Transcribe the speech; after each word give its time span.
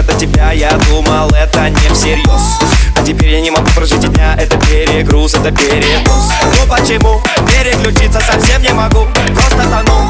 до 0.00 0.14
тебя 0.14 0.52
Я 0.52 0.70
думал, 0.88 1.28
это 1.30 1.68
не 1.68 1.94
всерьез. 1.94 2.58
А 2.96 3.02
теперь 3.04 3.30
я 3.30 3.40
не 3.40 3.50
могу 3.50 3.66
прожить 3.74 4.00
дня 4.12 4.36
Это 4.38 4.56
перегруз, 4.58 5.34
это 5.34 5.50
передоз 5.50 6.30
Ну 6.58 6.72
почему 6.72 7.20
переключиться 7.48 8.20
совсем 8.20 8.62
не 8.62 8.72
могу? 8.72 9.06
Просто 9.34 9.62
тону, 9.64 10.01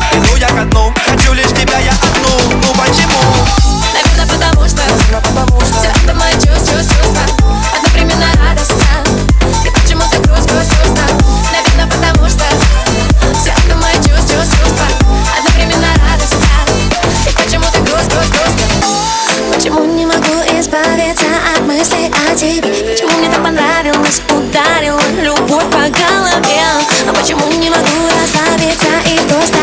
тебе? 22.43 22.73
Почему 22.91 23.19
мне 23.19 23.29
так 23.29 23.43
понравилось, 23.43 24.21
ударила 24.31 25.01
любовь 25.21 25.65
по 25.71 25.79
голове. 25.79 26.63
А 27.09 27.13
почему 27.13 27.47
не 27.53 27.71
могу 27.71 28.09
расслабиться? 28.21 28.89
И 29.07 29.19
просто 29.29 29.62